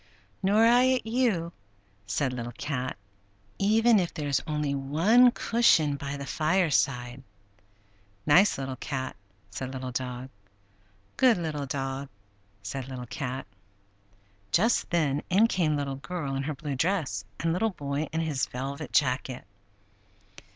[0.41, 1.53] "Nor I at you,"
[2.07, 2.97] said Little Cat,
[3.59, 7.21] "even if there is only one cushion by the fireside."
[8.25, 9.15] "Nice Little Cat!"
[9.51, 10.29] said Little Dog.
[11.17, 12.09] "Good Little Dog!"
[12.63, 13.45] said Little Cat.
[14.51, 18.47] Just then in came Little Girl in her blue dress and Little Boy in his
[18.47, 19.45] velvet jacket.